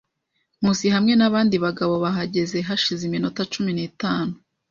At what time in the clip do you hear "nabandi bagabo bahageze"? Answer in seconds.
1.15-2.57